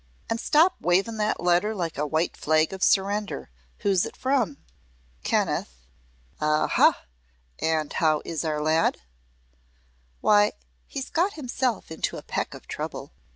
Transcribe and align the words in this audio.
"An' 0.31 0.39
stop 0.39 0.75
wavin' 0.81 1.17
that 1.17 1.39
letter 1.39 1.75
like 1.75 1.95
a 1.95 2.07
white 2.07 2.35
flag 2.35 2.73
of 2.73 2.81
surrender. 2.81 3.51
Who's 3.81 4.03
it 4.03 4.17
from?" 4.17 4.57
"Kenneth." 5.21 5.73
"Aha! 6.39 7.03
An' 7.59 7.91
how 7.93 8.23
is 8.25 8.43
our 8.43 8.59
lad?" 8.63 9.01
"Why, 10.19 10.53
he's 10.87 11.11
got 11.11 11.33
himself 11.33 11.91
into 11.91 12.17
a 12.17 12.23
peck 12.23 12.55
of 12.55 12.67
trouble. 12.67 13.11